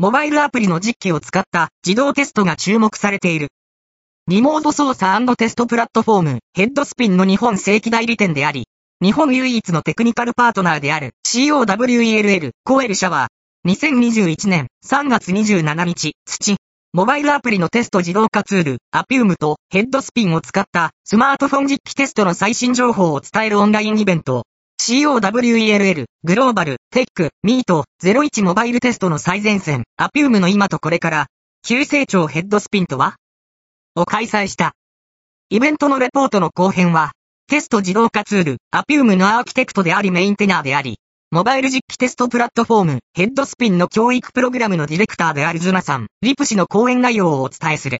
[0.00, 3.48] モバイルアプリの実機を使った自動テストが注目されている。
[4.28, 8.68] リモート操作テストプラットフォーム、ヘッドスピンの日本正規代理店であり、
[9.02, 13.26] 日本唯一のテクニカルパートナーである COWELL コエル社は、
[13.66, 16.58] 2021年3月27日、土、
[16.92, 24.44] モバイルアプリのテスト自動化ツール、アピウムとヘッドスピンを使ったスマートフォン実機テストの最新情報を伝えるオンラインイベント、
[24.88, 31.26] COWELL、グローバル、テック、ミート、01モバイルテストの最前線、アピウムの今とこれから、
[31.62, 33.16] 急成長ヘッドスピンとは？
[33.96, 34.72] を開催した。
[35.50, 37.12] イベントのレポートの後編は、
[37.48, 40.98] テスト自動化ツール、アピウムのアーキテクトでありメインテナーであり、
[41.30, 47.96] モバイル実機テストプラットフォーム、ヘッドスピンの教育プログラムのディレクターであるズナさん、リプ氏の講演内容をお伝えする。